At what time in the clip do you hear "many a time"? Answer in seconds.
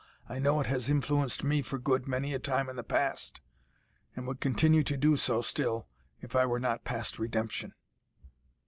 2.07-2.69